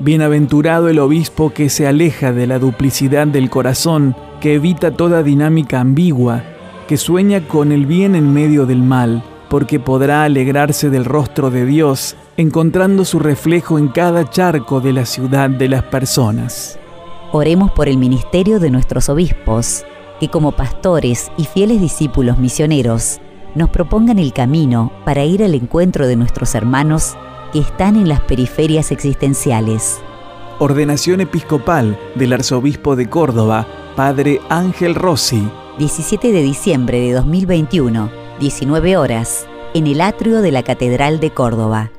[0.00, 5.80] Bienaventurado el obispo que se aleja de la duplicidad del corazón, que evita toda dinámica
[5.80, 6.44] ambigua,
[6.86, 11.66] que sueña con el bien en medio del mal, porque podrá alegrarse del rostro de
[11.66, 16.78] Dios, encontrando su reflejo en cada charco de la ciudad de las personas.
[17.32, 19.84] Oremos por el ministerio de nuestros obispos,
[20.20, 23.20] que como pastores y fieles discípulos misioneros,
[23.56, 27.16] nos propongan el camino para ir al encuentro de nuestros hermanos
[27.52, 30.00] que están en las periferias existenciales.
[30.58, 33.66] Ordenación episcopal del arzobispo de Córdoba,
[33.96, 35.48] Padre Ángel Rossi.
[35.78, 41.92] 17 de diciembre de 2021, 19 horas, en el atrio de la Catedral de Córdoba.